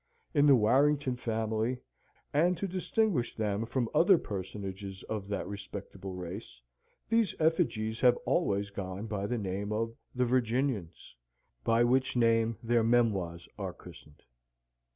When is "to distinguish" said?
2.57-3.35